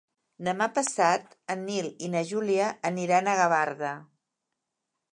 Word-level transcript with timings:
Demà 0.45 0.67
passat 0.77 1.35
en 1.55 1.61
Nil 1.67 1.91
i 2.07 2.11
na 2.15 2.25
Júlia 2.31 2.73
aniran 2.93 3.31
a 3.35 3.39
Gavarda. 3.45 3.97